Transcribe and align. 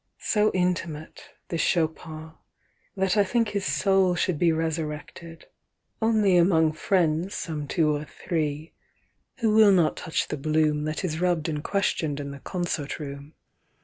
"So 0.23 0.49
intimate, 0.55 1.29
this 1.49 1.61
Chopin, 1.61 2.31
that 2.97 3.15
I 3.17 3.23
think 3.23 3.49
his 3.49 3.67
soul 3.67 4.15
Should 4.15 4.39
be 4.39 4.51
resurrected 4.51 5.45
only 6.01 6.37
among 6.37 6.71
friends 6.71 7.35
Some 7.35 7.67
two 7.67 7.95
or 7.95 8.03
three, 8.05 8.73
who 9.41 9.53
will 9.53 9.71
not 9.71 9.95
touch 9.97 10.29
the 10.29 10.37
bloom 10.37 10.85
That 10.85 11.03
is 11.05 11.21
rubbed 11.21 11.47
and 11.47 11.63
questioned 11.63 12.19
in 12.19 12.31
the 12.31 12.39
concert 12.39 12.97
room." 12.97 13.35